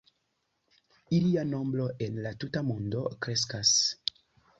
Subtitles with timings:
[1.17, 3.75] Ilia nombro en la tuta mondo kreskas.